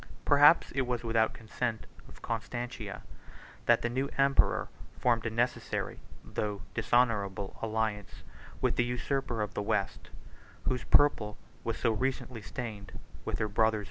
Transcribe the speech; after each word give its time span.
Perhaps 0.25 0.71
it 0.71 0.81
was 0.87 1.03
without 1.03 1.33
the 1.33 1.37
consent 1.37 1.85
of 2.09 2.23
Constantina, 2.23 3.03
that 3.67 3.83
the 3.83 3.87
new 3.89 4.09
emperor 4.17 4.67
formed 4.99 5.27
a 5.27 5.29
necessary, 5.29 5.99
though 6.25 6.63
dishonorable, 6.73 7.55
alliance 7.61 8.23
with 8.61 8.77
the 8.77 8.83
usurper 8.83 9.43
of 9.43 9.53
the 9.53 9.61
West, 9.61 10.09
whose 10.63 10.85
purple 10.85 11.37
was 11.63 11.77
so 11.77 11.91
recently 11.91 12.41
stained 12.41 12.97
with 13.25 13.37
her 13.37 13.47
brother's 13.47 13.77
blood. 13.77 13.79